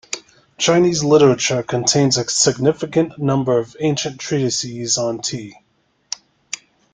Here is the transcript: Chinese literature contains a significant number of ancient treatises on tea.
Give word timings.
Chinese 0.57 1.03
literature 1.03 1.61
contains 1.61 2.17
a 2.17 2.27
significant 2.27 3.19
number 3.19 3.59
of 3.59 3.75
ancient 3.79 4.19
treatises 4.19 4.97
on 4.97 5.21
tea. 5.21 5.55